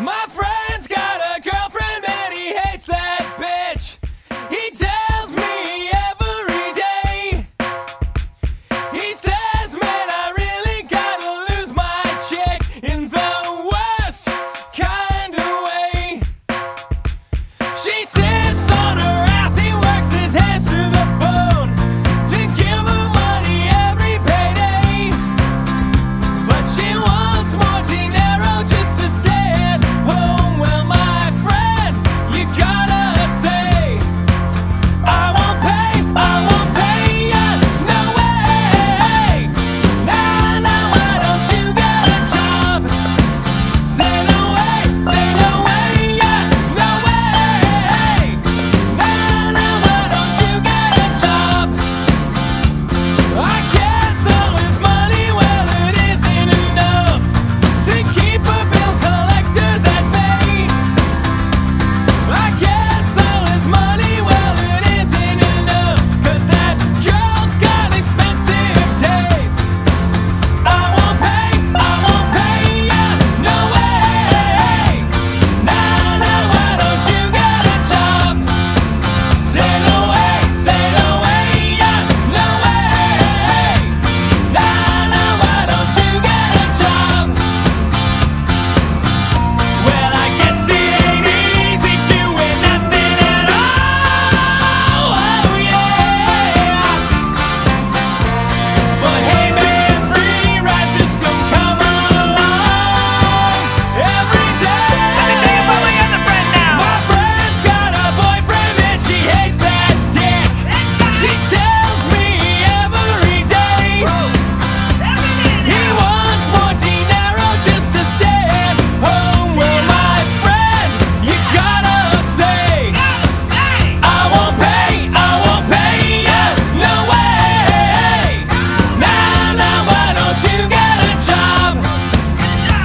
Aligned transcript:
my 0.00 0.24
friend. 0.28 0.59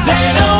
Say 0.06 0.34
no. 0.34 0.55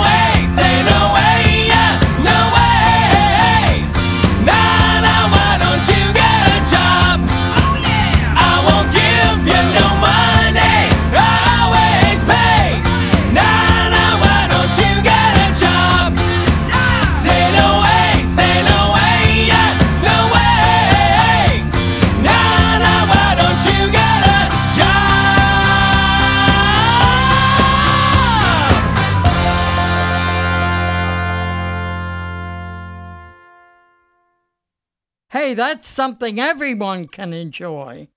Hey, 35.30 35.54
that's 35.54 35.88
something 35.88 36.40
everyone 36.40 37.08
can 37.08 37.34
enjoy. 37.34 38.08